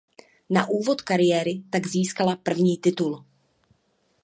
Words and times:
Na 0.55 0.63
úvod 0.79 0.99
kariéry 1.01 1.63
tak 1.69 1.87
získala 1.87 2.35
první 2.35 2.77
titul. 2.77 3.25